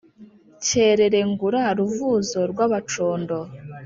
Cyerere 0.65 1.19
ngura 1.29 1.61
Ruvuzo 1.77 2.39
rwa 2.51 2.65
Bacondo 2.71 3.37